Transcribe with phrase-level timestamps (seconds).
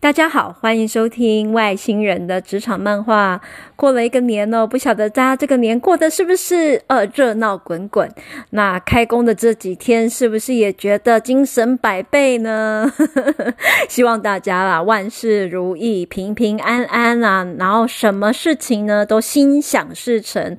[0.00, 3.38] 大家好，欢迎收听外星人的职场漫画。
[3.76, 8.10] 过了一个年哦，不晓得大家这个年过得是不是呃热闹滚滚？
[8.48, 12.90] 那开工的这几天是不是也觉得精神百倍呢？
[13.90, 20.56] 希望大家啦万事如意，平平安安啊，然后什么事情呢都心想事成。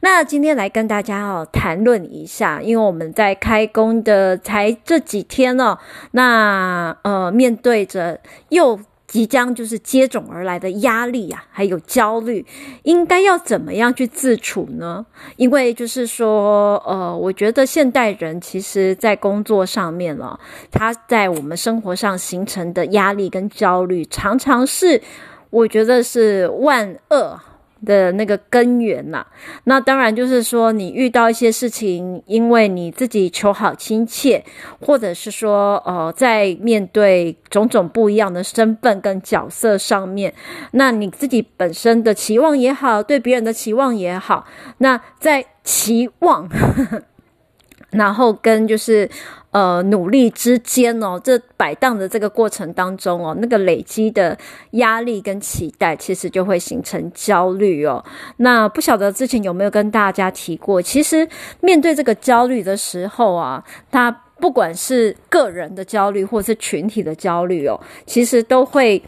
[0.00, 5.78] 那今天来跟大家哦谈论一下，因为我们在开工的才这几天哦，
[6.12, 8.20] 那呃面对着
[8.50, 8.78] 又
[9.14, 12.44] 即将就是接踵而来的压力啊，还有焦虑，
[12.82, 15.06] 应该要怎么样去自处呢？
[15.36, 20.40] 因为就是说，呃，我觉得现代人其实在工作上面了，
[20.72, 25.00] 他在我们生活上形成的压力跟焦虑，常常是
[25.50, 27.38] 我觉得是万恶。
[27.84, 29.24] 的那个根源呐，
[29.64, 34.44] 那当然就是说，你遇到一些事情，因为你自己求好亲切，
[34.80, 40.32] 或者是说，呃，在面对种种不一样的身份跟角色上面，
[40.72, 44.46] 那你自己本身的期望也好，对别人的期望也好，
[44.78, 46.48] 那在期望，
[47.90, 49.08] 然后跟就是。
[49.54, 54.36] 呃，努力之间哦，这摆荡的这个过程当中哦，那个累积的
[54.72, 58.04] 压力跟期待，其实就会形成焦虑哦。
[58.38, 61.28] 那不晓得之前有没有跟大家提过，其实
[61.60, 64.10] 面对这个焦虑的时候啊，他
[64.40, 69.00] 不管是个人的焦虑，或是群体的焦虑哦，其实都会。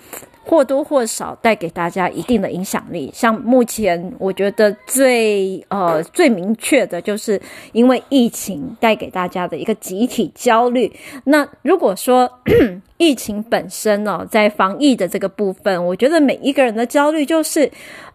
[0.47, 3.11] 或多或少带给大家一定的影响力。
[3.12, 7.41] 像目前我觉得最呃最明确的，就是
[7.72, 10.91] 因为疫情带给大家的一个集体焦虑。
[11.24, 12.30] 那如果说
[12.97, 17.69] 疫情本身呢、哦，在防疫的这个部分，我觉得每一个人的焦虑就是，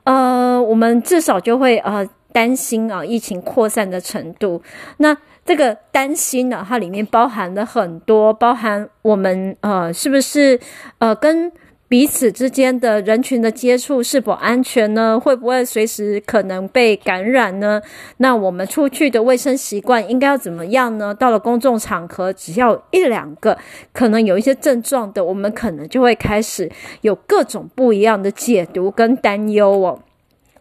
[0.06, 4.64] 呃，我们至少就会呃担心啊疫情扩散的程度。
[4.98, 10.58] 那这个担心呢，它里面包含了很多，包含我们呃是不是
[11.00, 11.52] 呃跟。
[11.92, 15.20] 彼此之间的人群的接触是否安全呢？
[15.20, 17.82] 会不会随时可能被感染呢？
[18.16, 21.14] 那我们出去的卫生习惯应该要怎么样呢？
[21.14, 23.58] 到了公众场合，只要一两个
[23.92, 30.00] 可能有一些症状的，我们可能就会开始有各种不一样的解读跟担忧哦。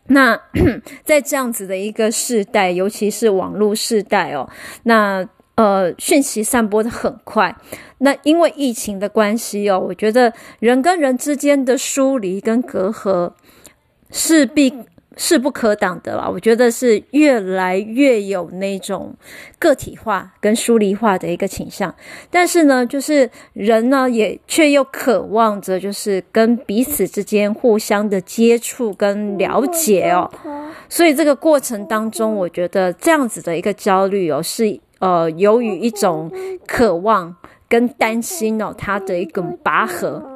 [0.08, 0.36] 那
[1.06, 4.50] 在这样子的一个世代，尤其是网络世代哦，
[4.82, 5.28] 那。
[5.60, 7.54] 呃，讯息散播的很快。
[7.98, 13.31] 那因为疫情的关系哦，我觉得人跟人之间的疏离跟隔阂
[14.10, 14.72] 势必
[15.19, 16.26] 势不可挡的啦。
[16.26, 19.15] 我觉得是越来越有那种
[19.59, 21.94] 个体化跟疏离化的一个倾向。
[22.31, 30.31] 但是呢，就是人呢也却又渴望着就是跟彼此之间互相的接触跟了解哦。
[30.88, 34.81] 所以这个过程当中，我觉得这样子的一个焦虑哦是。
[35.00, 36.31] 呃，由于一种
[36.66, 37.34] 渴望
[37.69, 40.29] 跟担心哦，它的一种拔河。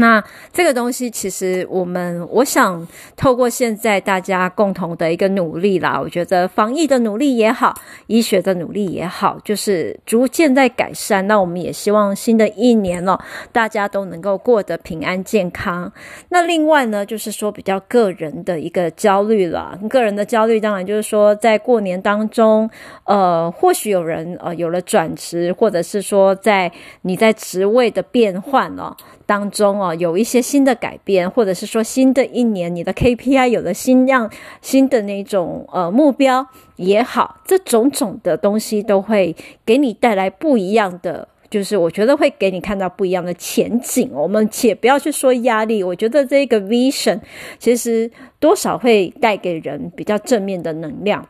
[0.00, 7.74] 那这个东西其实我们，我想透过现在大家共同的一个努力啦，我觉得防疫的努力也好，
[8.06, 11.26] 医学的努力也好，就是逐渐在改善。
[11.26, 13.18] 那我们也希望新的一年哦，
[13.52, 15.92] 大家都能够过得平安健康。
[16.30, 22.68] 那另外呢，就是说比较个人的一个焦虑了，个人的焦虑当然就是说在过年当中，
[23.04, 26.72] 呃，或许有人呃有了转职，或者是说在
[27.02, 28.96] 你在职位的变换哦。
[29.26, 34.30] 当中哦，有一些新的改变，或者是说新的一年你的 KPI 有了新样、
[34.60, 36.46] 新的那种呃目标
[36.76, 39.34] 也好，这种种的东西都会
[39.64, 44.10] 给你带来不一样的，就是我觉得会给你看到不一样的前景。
[44.12, 47.20] 我们且不要去说压力，我觉得这个 vision
[47.58, 51.26] 其实多少会带给人比较正面的能量。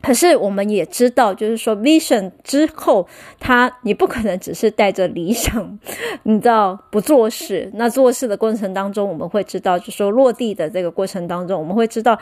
[0.00, 3.06] 可是我们也知道，就是说，vision 之后，
[3.38, 5.78] 他你不可能只是带着理想，
[6.22, 7.70] 你知道不做事。
[7.74, 12.18] 那做事的过程当中，我们会知道，就是说落地的这个过程当中，我们会知道，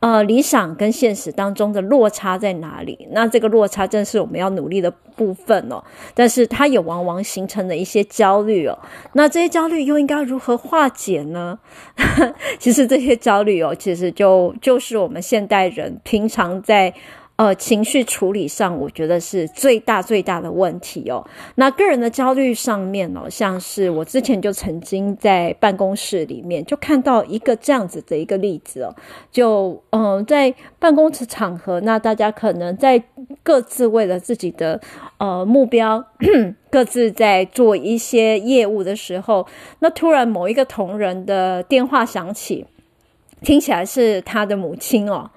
[0.00, 3.08] 呃，理想跟现实当中的落差在哪里。
[3.12, 5.82] 那这个落差正是我们要努力的部分哦。
[6.14, 8.78] 但是它也往往形成了一些焦虑哦。
[9.12, 11.58] 那这些焦虑又应该如何化解呢？
[12.58, 16.92] 其实这些焦虑哦，其实就就是我们现代人平常在。
[17.40, 21.26] 呃，情绪处理上，我觉得是最大最大的问题哦。
[21.54, 28.94] 那个人的焦虑上面哦，像是我之前就曾经在办公室里面就看到一个这样子的一个例子哦，
[29.32, 33.02] 就嗯、在办公室场合，那大家可能在
[33.42, 34.78] 各自为了自己的
[35.16, 36.04] 呃目标，
[36.70, 39.46] 各自在做一些业务的时候，
[39.78, 42.66] 那突然某一个同仁的电话响起。
[43.42, 45.30] 听起来是他的母亲哦。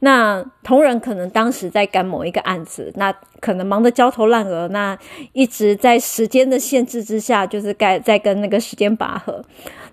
[0.00, 4.96] 那同仁可能当时在赶某一个案子，那可能忙得焦头烂额，那
[5.32, 9.44] 一直在时间的限制之下，就是该在跟那个时间拔河。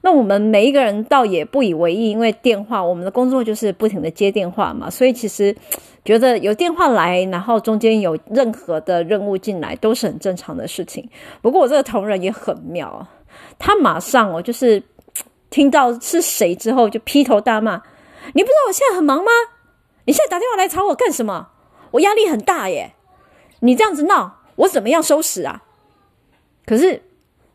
[0.02, 5.56] 那我们每一个人倒也不以为意，因为电话，我们的工作就是不停的接电话嘛，所以其实
[6.04, 11.08] 觉得有电话来，然后中间有任何的任务进来，都是很正常的事情。
[11.42, 13.08] 不过我这个同仁也很妙，
[13.58, 14.82] 他马上哦，就是
[15.56, 17.82] 听到是谁之后，就劈头大骂
[18.36, 19.32] ：“你不知道我现在很忙吗？”
[20.04, 21.48] 你现在打电话来吵我干什么？
[21.92, 22.94] 我压力很大耶！
[23.62, 25.64] 你这样子闹，我怎么样收拾啊？
[26.66, 27.02] 可是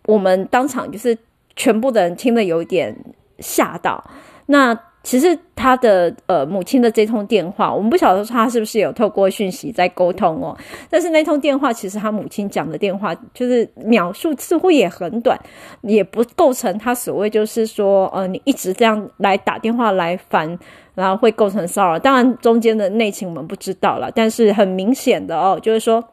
[0.06, 1.19] 我们当场就是
[1.55, 2.97] 全部的人听了有点
[3.38, 4.02] 吓到。
[4.47, 10.56] 那其实他的呃母亲的这通电话，我们不晓得他是不是有透过讯息在沟通哦。
[10.88, 15.38] 但是那通电话其实他母亲讲的电话，就是秒数似乎也很短，
[15.82, 20.58] 也不构成他所谓就是说呃你一直这样来打电话来烦。
[20.93, 26.05] 然后会构成骚扰，当然中间的内情我们不知道了，但是很明显的哦，就是说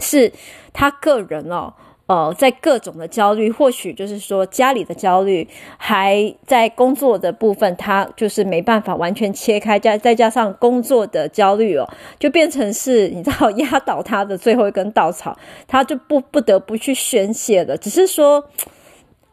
[0.00, 0.32] 是
[0.72, 1.72] 他个人哦，
[2.08, 5.46] 呃，在各种的焦虑，或许就是说家里的焦虑，
[5.76, 11.88] 还在工作的部分，他就是没办法完全切开，加再加上工作的焦虑哦，
[12.18, 18.44] 就变成是你知道压倒他的最后一根稻草，他就不不得不去宣泄了，只是说。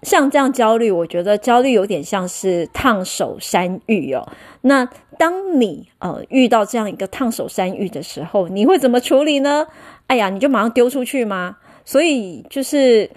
[0.02, 4.24] 像这样焦虑，我觉得焦虑有点像是烫手山芋哦。
[4.62, 4.88] 那
[5.18, 9.66] 当你呃遇到这样一个烫手山芋的时候，你会怎么处理呢？
[10.06, 11.58] 哎呀，你就马上丢出去吗？
[11.86, 13.10] 所以就是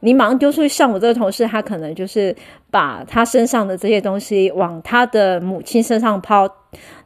[0.00, 0.68] 你马上丢出去。
[0.68, 2.36] 像我这个同事，他可能就是
[2.70, 6.48] 把他身上的这些东西往他的母亲身上抛。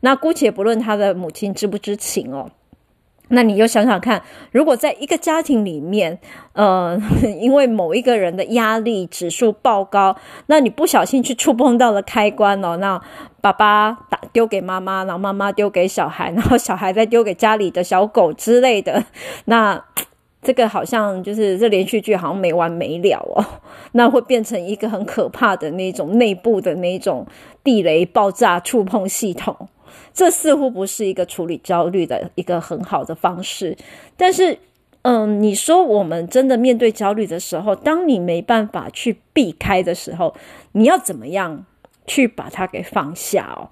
[0.00, 2.50] 那姑且不论他的母亲知不知情哦。
[3.28, 4.22] 那你就想想看，
[4.52, 6.20] 如果在一个家庭里面，
[6.52, 7.00] 呃，
[7.40, 10.14] 因为某一个人的压力指数爆高，
[10.46, 13.00] 那你不小心去触碰到了开关哦，那
[13.40, 19.02] 爸爸打丢给妈妈，然后妈妈丢给小孩，然后小孩再丢给家里的小狗之类的，
[19.46, 19.82] 那
[20.44, 23.44] 这个好像就是这连续剧好像没完没了哦，
[23.92, 27.26] 那会变成一个很可怕的那种内部的那种
[27.64, 29.68] 地雷爆炸触碰系统。
[30.12, 33.76] 这似乎不是一个处理焦虑的一个很好的方式，
[34.16, 34.58] 但是，
[35.02, 40.34] 嗯，你说我们真的面对焦虑的时候，当你没办法去避开的时候，
[40.72, 41.64] 你要怎么样
[42.06, 43.70] 去把它给放下哦？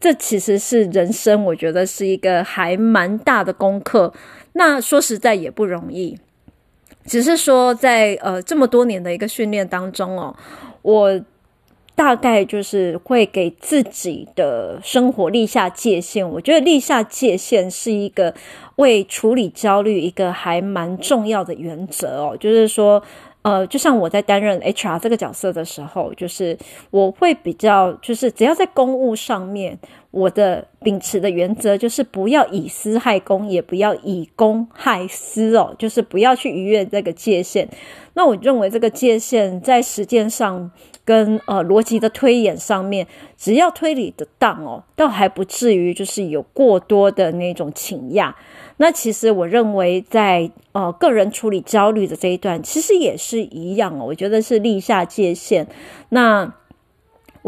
[0.00, 4.12] 这其实是人生，我觉得是一个还蛮大的功课。
[4.58, 6.18] 那说实在也不容易，
[7.06, 10.34] 只是说在呃这么多年的一个训练当中哦，
[10.82, 11.20] 我。
[11.98, 16.22] 大概就是会给自己的生活立下界限。
[16.30, 18.32] 我觉得立下界限是一个
[18.76, 22.36] 为处理焦虑一个还蛮重要的原则哦。
[22.38, 23.02] 就是说，
[23.42, 26.56] 呃，就像我在担任 HR 这个角色的时候，就是
[26.92, 29.76] 我会比较，就是只要在公务上面，
[30.10, 37.68] 我的秉持的原则就是不要以私害公，也不要以公害私哦，就是不要去逾越这个界限。
[38.14, 40.70] 那我认为这个界限在实践上。
[41.08, 48.34] 跟呃逻辑的推演上面，只要推理得当哦，倒还不至于就是有过多的那种倾轧。
[48.76, 54.04] 那其实我认为在呃个人处理焦虑的这一段，其实也是一样哦。
[54.04, 55.66] 我觉得是立下界限。
[56.10, 56.52] 那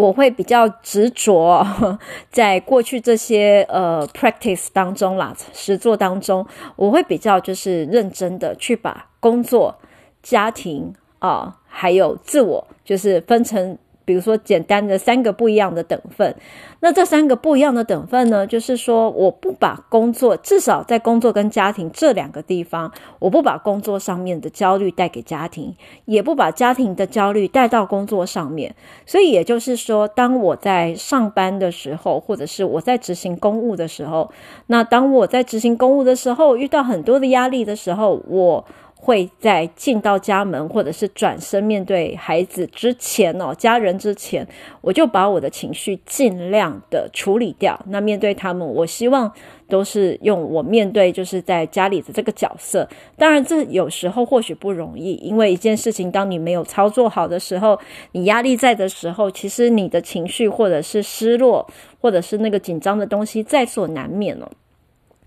[0.01, 1.67] 我会比较执着，
[2.31, 9.77] 在过去这些呃 practice 当中啦，实作当中，我会比较就是认真的去把工作、
[10.23, 11.29] 家庭啊。
[11.29, 13.79] 呃还有自我，就是分成，
[14.11, 16.35] 比如说简单的三个不一样的等份。
[16.81, 22.91] 那这三个不一样的等份呢，就是说我不把工作，至少在工作跟家庭这两个地方，
[23.21, 25.77] 我不把工作上面的焦虑带给家庭，
[26.07, 28.75] 也不把家庭的焦虑带到工作上面。
[29.07, 34.29] 所以也就是说，当我在上班的时候，或者是我在执行公务的时候，
[34.67, 38.65] 那当我在执行公务的时候，遇到很多的压力的时候，我。
[39.03, 44.47] 会在进到家门或者是转身面对孩子之前哦，家人之前，
[44.83, 47.81] 我就把我的情绪尽量的处理掉。
[47.89, 49.33] 那面对他们，我希望
[49.69, 52.87] 都是用我面对就是在家里的这个角色。
[53.17, 57.79] 当然，这有时候或许不容易，因为一件事情当你没有操作好的时候，
[58.13, 61.67] 你压力在的时候，其实你的情绪或者是失落，
[62.03, 64.47] 或者是那个紧张的东西在所难免哦。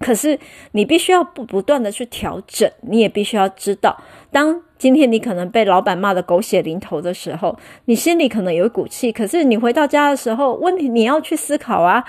[0.03, 0.37] 可是
[0.73, 3.97] 你必须要不不断的去调整，你也必须要知道，
[4.31, 9.13] 当今天你可能被老板骂的狗血淋头的时候，你心里可能有一股气。
[9.13, 12.03] 可是你回到家的时候，问题你要去思考啊，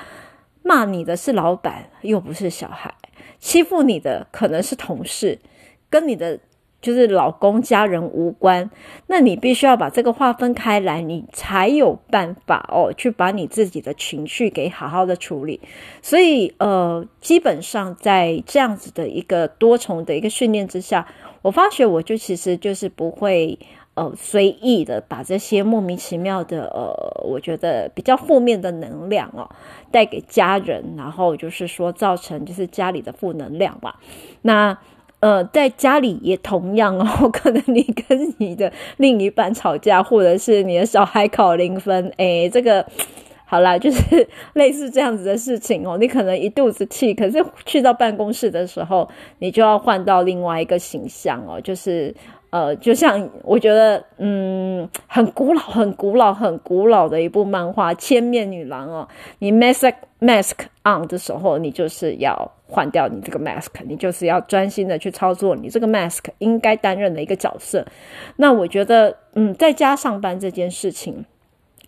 [0.62, 2.92] 骂你的是老板，又不是小孩，
[3.38, 5.38] 欺负你的可能是同事，
[5.88, 6.40] 跟你的
[6.84, 8.70] 就是老公家人无关，
[9.06, 15.58] 那你必须要把这个划分开来，你才有办法哦，去把你自己的情绪给好好的处理。
[16.02, 21.06] 所以呃，基本上在这样子的一个多重的一个训练之下，
[21.40, 23.58] 我发觉我就其实就是不会。
[23.96, 29.48] 呃，随意的把这些莫名其妙的呃，我觉得比较负面的能量哦，
[29.92, 34.00] 带给家人，然后就是说造成就是家里的负能量吧。
[34.42, 34.76] 那
[35.24, 42.84] 呃，在家里也同样哦， 可能你跟你的另一半吵架，或者是你的小孩考零分，诶，这个
[43.46, 45.96] 好啦， 就是类似这样子的事情哦。
[45.98, 52.14] 你可能一肚子气，可是去到办公室的时候，你就要换到另外一个形象哦，就是。
[52.54, 59.08] 呃，就像我觉得，嗯，很古老、很古老、很古老的一部漫画《千面女郎》哦。
[59.40, 60.52] 你 mask mask
[60.84, 67.84] on 的时候，你就是要换掉你这个 mask，你就是要专心的去操作你这个 mask 应该担任的一个角色。
[68.36, 71.24] 那我觉得，嗯，在家上班这件事情，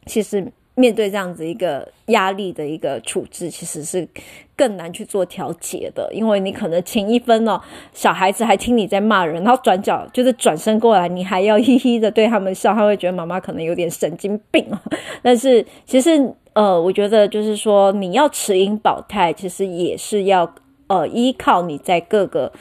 [0.06, 0.52] 其实。
[0.76, 4.06] 面对这样子一个压力的一个处置，其实是
[4.54, 7.58] 更难去做调节的，因为你可能前一分哦，
[7.92, 14.64] 小孩子还听你在骂人，然后转角就是转身过来，你还要嘻嘻的对他们笑，他会觉得妈妈可能有点神经病。
[15.22, 16.10] 但是其实
[16.52, 20.54] 呃，我觉得就是说你要持盈保泰，其实也是要
[20.88, 22.52] 呃依靠你在各个。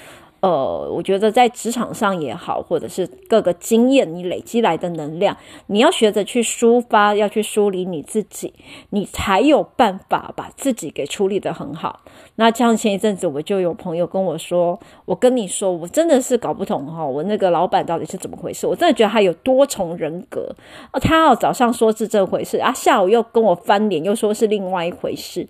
[0.41, 5.35] 呃，我觉得在职场上也好，或者是各个经验你累积来的能量，
[5.67, 8.53] 你要学着去抒发，要去梳理你自己，
[8.91, 12.01] 你才有办法把自己给处理得很好。
[12.35, 18.67] 那像前一阵子，我就有朋友跟我说，我跟你说，我真的是搞不懂哈，我那个老板到底是怎么回事？
[18.67, 20.55] 我真的觉得他有多重人格
[20.93, 25.47] 哦，他要早上说是这回事啊，下午又跟我翻脸，又说是另外一回事。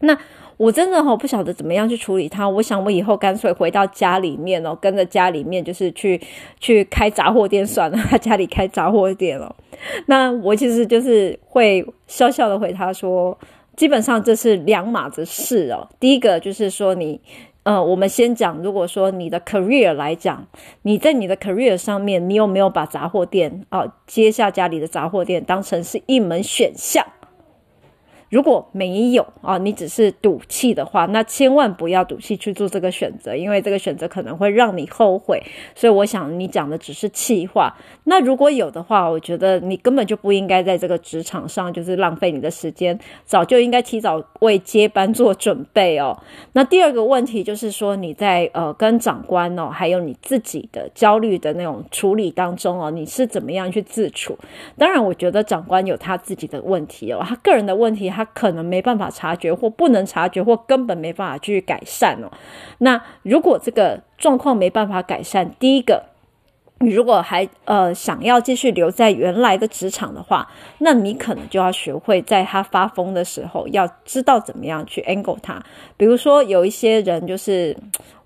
[0.00, 0.18] 那。
[0.60, 6.20] 我真的哈不晓得怎么样去处理他，我想我以后干脆回到家里面哦，跟着家里面就是去
[6.58, 9.56] 去开杂货店算了，他家里开杂货店了。
[10.04, 13.38] 那我其实就是会笑笑的回他说，
[13.74, 15.88] 基本上这是两码子事哦。
[15.98, 17.18] 第一个就是说你，
[17.62, 20.46] 呃，我们先讲，如果说你的 career 来讲，
[20.82, 27.02] 你在你的 career 上面，你有没有把杂货店啊，接下家里的杂货店当成是一门选项？
[28.30, 35.42] 如果没有啊，你只是赌气的话，那千万不要赌气去做这个选择，因为这个选择可能会让你后悔。
[35.74, 37.74] 所以我想你讲的只是气话。
[38.04, 46.16] 那如果有的话，我觉得你根本就不应该在这个职场上就是浪费你的时间，早就应该提早为接班做准备哦。
[46.54, 54.38] 那第二个问题就是说你在呃跟长官哦，还有你自己的焦虑的那种处理当中哦，你是怎么样去自处？
[54.78, 58.08] 当然，我觉得长官有他自己的问题哦，他个人的问题。
[58.19, 62.30] 他他可能没办法察觉，或不能察觉，或根本没办法去改善哦。
[62.76, 66.04] 那如果这个状况没办法改善，第一个，
[66.80, 70.46] 你如果还呃想要继续留在原来的职场的话，
[70.76, 75.62] 那你可能就要学会在他发疯的时候，要知道怎么样去 angle 他。
[75.96, 77.74] 比如说有一些人，就是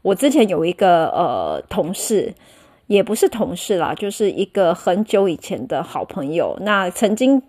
[0.03, 2.35] 我之前有一个呃同事，
[2.89, 7.41] 也不是同事啦，就是一个很久以前的好朋友，那曾经。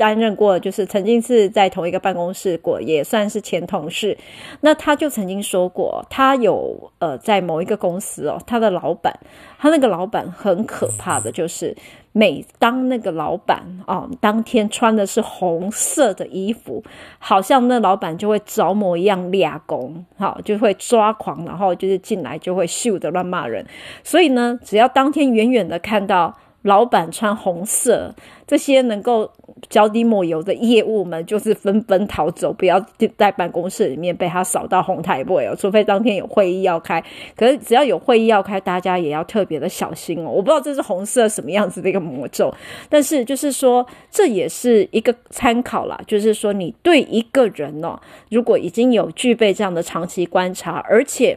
[0.00, 4.16] 担任过，就是曾经是在同一个办公室过，也算是前同事。
[4.62, 9.14] 那他就曾经说过，他有呃在某一个公司哦，他的老板，
[9.58, 11.76] 他那个老板很可怕的，就是
[12.12, 16.82] 每当那个老板哦当天穿的是红色的衣服，
[17.18, 23.66] 好像那老板就会着魔一样练功，好就会抓狂，然后就是进来就会咻的乱骂人。
[24.02, 28.14] 所以呢，只要当天远远的看到老板穿红色，
[28.46, 29.30] 这些能够。
[29.68, 32.82] 脚底抹油的业务们就是纷纷逃走，不要
[33.18, 35.54] 在办公室里面被他扫到红台位哦。
[35.54, 37.04] 除非当天有会议要开，
[37.36, 40.30] 可是只要有会议要开，大家也要特别的小心哦。
[40.30, 42.50] 我不知道这是红色什么样子的一个魔咒，
[42.88, 46.00] 但是就是说这也是一个参考啦。
[46.06, 48.00] 就是说你对一个人哦，
[48.30, 51.36] 如果已经有具备这样的长期观察，而且。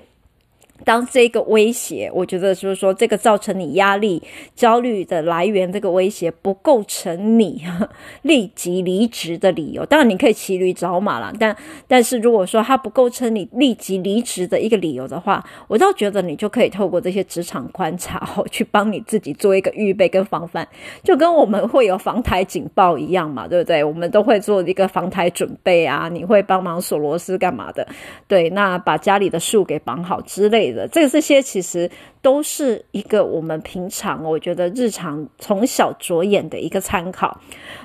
[0.84, 4.22] 当这个威胁，我觉得就是说，这个造成你压力、
[4.56, 7.64] 焦虑的来源，这个威胁不构成你
[8.24, 9.86] 立即离职的理由。
[9.86, 11.56] 当然，你可以骑驴找马啦，但
[11.88, 20.68] 但是如果说它不构成你立即离职的一个理由的话，我倒觉得你就可以透过这些职场观察哦，去帮你自己做一个预备跟防范，
[21.04, 23.84] 就跟我们会有防台警报一样嘛，对不对？
[23.84, 27.88] 我们都会做一个防台准备啊，你会帮忙锁螺丝干嘛的？
[28.28, 30.73] 对，那把家里的树给绑好之类的。
[30.92, 31.90] 这个这些其实
[32.22, 37.40] 都是一个我们平常我觉得日常从小着眼的一个参考。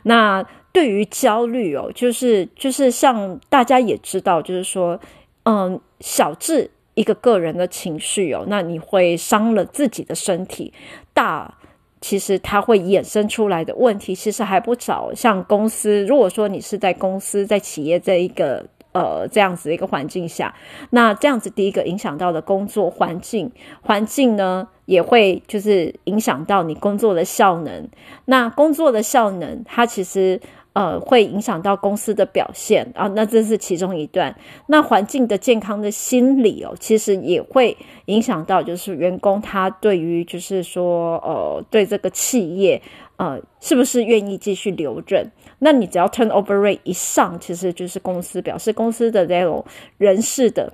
[0.05, 4.99] 那对于焦虑哦，就是就是像大家也知道，就是说，
[5.45, 10.73] 嗯，小至一个个人的情绪哦，那你会伤了自己的身体。
[11.13, 11.53] 大
[12.01, 15.13] 其实它会衍生出来的问题其实还不少。
[15.15, 18.65] 像公司，如果说你是在公司在企业这一个
[18.99, 20.55] 呃这样子的一个环境下，
[20.91, 23.51] 那这样子第一个影响到的工作环境，
[23.81, 27.89] 环境呢也会就是影响到你工作的效能。
[28.25, 30.41] 那工作的效能，它其实。
[30.75, 34.33] 呃，会影响到公司的表现啊，那这是其中一段。
[34.69, 42.81] 那环境的健康的心理哦，其实也会影响到，就是员工他对于就是说，呃，对这个企业，
[43.19, 45.31] 呃，是不是愿意继续留任？
[45.61, 49.65] 那你只要 turnover rate 一上，其实就是公司表示公司的这种
[49.99, 50.73] 人事的。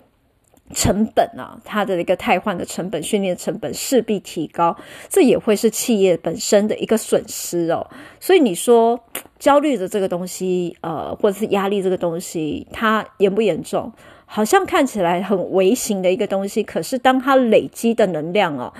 [0.72, 4.74] 成本啊，它的一个汰换的成本、训练成本势必提高，
[5.10, 7.86] 这也会是企业本身的一个损失哦。
[8.18, 8.98] 所以你说
[9.38, 13.92] 焦虑的这个东西，呃，或者是压力这个东西，它严不严重？
[14.24, 18.72] 好像看起来很微型的一个东西，可是当它累积的能量哦。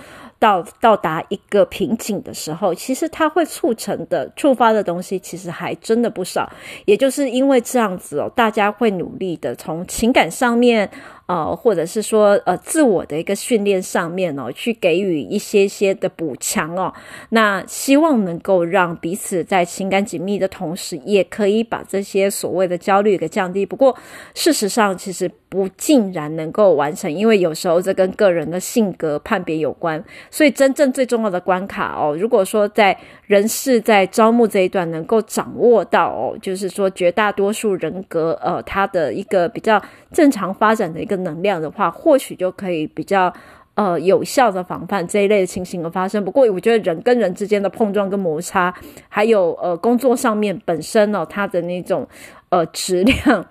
[0.45, 6.47] 到到达一个瓶颈的时候，其实它会促成的、触发的东西，其实还真的不少。
[6.85, 10.91] 也就是因为这样子哦，大家会努力的从情感上面，
[11.27, 16.93] 呃，或者是说呃自我的一个训练上面哦，去给予一些些的补强哦。
[17.31, 23.65] 那希望能够让彼此在情感紧密的同时，也可以把这些所谓的焦虑给降低。
[23.65, 23.97] 不过
[24.35, 30.03] 事实上，其实不尽然能够完成，因为有时候这跟个人的性格判别有关。
[30.31, 39.81] 所以，真正最重要的关卡哦，如果说在人事在招募这一段能够掌握到哦，就是说绝大多数人格呃，他的一个比较
[40.13, 43.33] 正常发展的一个能量的话，或许就可以比较
[43.75, 46.25] 呃有效的防范这一类的情形的发生。
[46.25, 48.75] 不过，我觉得人跟人之间的碰撞跟摩擦，
[49.09, 52.07] 还有呃工作上面本身呢，它的那种
[52.49, 53.47] 呃质量，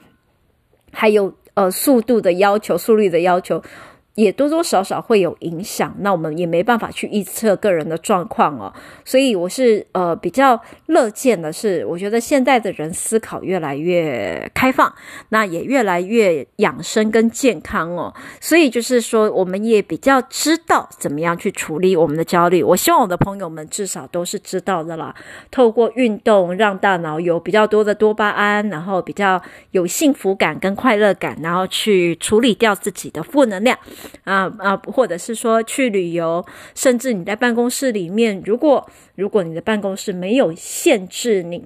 [0.91, 3.61] 还有呃速度的要求、速率的要求。
[4.15, 8.71] 也多多少少会有影响，那我们也没办法去预测个人的状况哦，
[9.03, 14.93] 所以我是呃比较乐见的是，我觉得现在的人思考越来越开放，
[15.29, 22.61] 那也越来越养生跟健康哦，所以就是说我们也比较知道怎么样去处理我们的焦虑。
[22.61, 25.15] 我希望我的朋友们至少都是知道的啦，
[25.49, 29.41] 透过运动让大脑有比较多的多巴胺，然后比较
[29.71, 33.75] 有幸福感跟快乐感，然后去处理掉自己的负能量。
[34.23, 41.63] 啊啊，或者是说去旅游，甚至你在办公室里面，如果如果你的办公室没有限制你。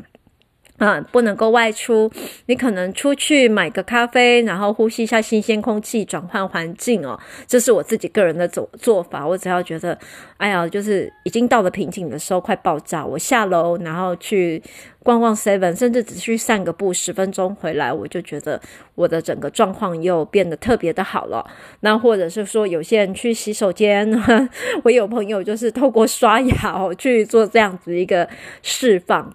[0.77, 2.09] 啊，不能够外出，
[2.45, 7.19] 你可能出去买个咖啡，然后呼吸一下新鲜空气，转换环境哦。
[7.47, 9.27] 这是我自己个人的做做法。
[9.27, 9.97] 我只要觉得，
[10.37, 14.61] 哎呀，就是已经到了瓶颈的时候，快爆炸，我下楼然后去
[15.01, 18.61] 逛逛 Seven，甚至只去散个步，十分钟回来，我就觉得
[18.93, 21.43] 我的整个状况又变得特别的好了。
[21.79, 24.07] 那或者是说，有些人去洗手间，
[24.85, 28.29] 我有朋友就是透过刷牙哦去做这样子一个
[28.61, 29.33] 释放。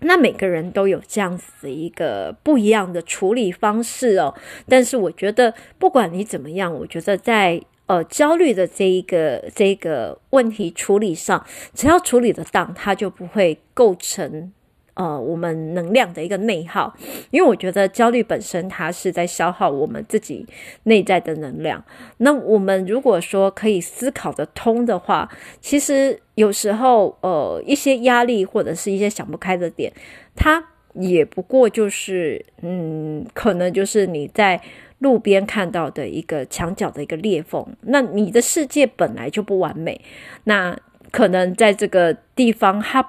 [0.00, 4.34] 那每个人都有这样子的一个不一样的处理方式哦，
[4.68, 14.52] 但是我觉得不管你怎么样，我觉得在呃焦虑的这一个这个问题处理上，只要处理得当，它就不会构成。
[14.94, 16.94] 呃，我们能量的一个内耗，
[17.30, 20.44] 因为我觉得焦虑本身它是在消耗我们自己
[20.82, 21.82] 内在的能量。
[22.18, 29.92] 那我们如果说可以思考得通的话，其实有时候呃一些压力或者是一些想不开的点，
[30.34, 30.62] 它
[30.94, 34.60] 也不过就是嗯，可能就是你在
[34.98, 37.64] 路边看到的一个墙角的一个裂缝。
[37.82, 40.00] 那你的世界本来就不完美，
[40.44, 40.76] 那
[41.10, 43.08] 可能在这个地方它。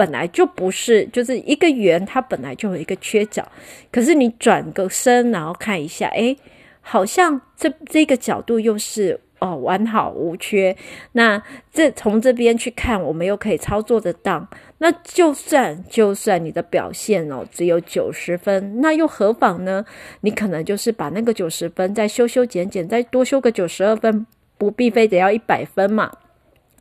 [0.00, 3.46] 本来就不是，就是一个圆，它本来就有一个缺角。
[3.92, 6.34] 可是你转个身，然后看一下，诶，
[6.80, 10.74] 好像这这个角度又是哦完好无缺。
[11.12, 14.48] 那这从这边去看，我们又可以操作得当。
[14.78, 19.84] 那就算就算你的表现哦只有九十分，那又何妨呢？
[20.22, 26.10] 你可能就是把那个九十分再修修剪剪，再多修个九十二分，不必非得要一百分嘛。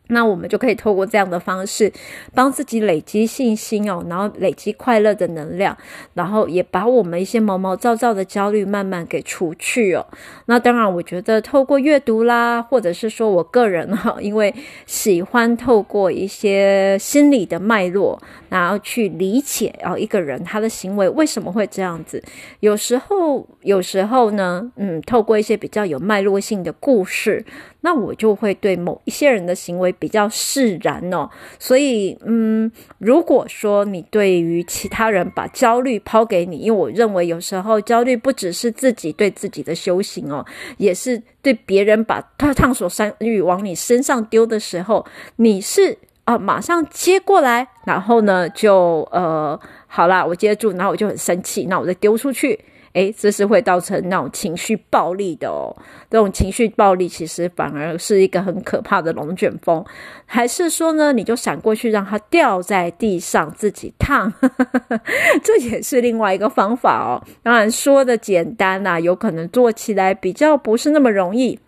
[0.10, 1.92] 那我们就可以透过这样的方式，
[2.34, 5.76] 帮自己累积信心哦，然后累积快乐的能量，
[6.14, 10.06] 然后也把我们一些毛毛躁躁的焦虑慢慢给除去哦。
[10.46, 14.54] 那当然，我觉得透过阅读啦，或者是说我个人哈， 因为
[14.86, 18.20] 喜欢透过一些心理的脉络，
[18.50, 22.24] 然后去理解哦一个人他的行为为什么会这样子。
[22.62, 27.46] 有时候，有时候呢，嗯，透过一些比较有脉络性的故事，
[27.82, 31.30] 那我就会对某一些人的行为比较释然哦。
[31.58, 40.46] 所以，嗯，如果说你对于其他人把焦虑抛给你，因为我认为有时候焦虑不只是自己对自己的修行哦，
[40.78, 45.06] 也是对别人把他探索山芋往你身上丢的时候，
[45.38, 52.60] 你是啊、马上接过来，然后呢，就呃，好啦，我接住，然后我就很生气，那我再丢出去。
[52.94, 55.76] 诶，这是会造成那种情绪暴力的哦。
[56.10, 59.84] 这种情绪暴力其实反而是一个很可怕的龙卷风。
[60.26, 64.34] 还是说呢，你就闪过去，让它掉在地上自己烫，
[65.44, 67.22] 这也是另外一个方法哦。
[67.44, 71.60] 当然说的简单呐，有可能做起来比较不是那么容易。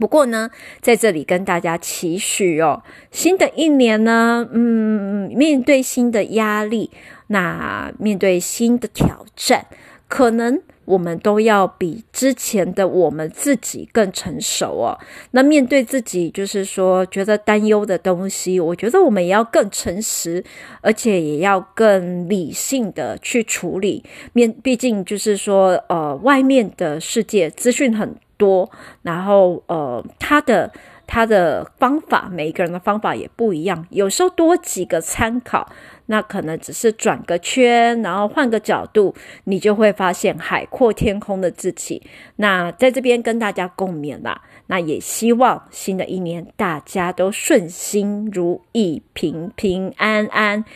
[0.00, 6.90] 不过呢，在这里跟大家期许哦，新的一年呢，嗯，面对新的压力，
[7.28, 9.66] 那面对新的挑战。
[10.14, 14.96] 可能我们都要比之前的我们自己更成熟哦。
[15.32, 20.44] 那面对自己，就是说觉得担忧的东西，我觉得我们也要更诚实，
[20.82, 24.04] 而且也要更理性的去处理。
[24.34, 28.70] 面毕竟就是说，呃，外面的世界资讯很多，
[29.02, 30.72] 然后呃，他的
[31.06, 35.70] 他的方法，每一个人的方法也不一样，有时候多几个参考。
[36.06, 39.14] 那可能只是转个圈，然后换个角度，
[39.44, 42.02] 你就会发现海阔天空的自己。
[42.36, 44.42] 那在这边跟大家共勉啦。
[44.66, 50.66] 那也希望新的一年大家都顺心如意，平平安安。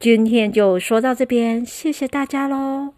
[0.00, 2.95] 今天就说到这边，谢谢大家喽。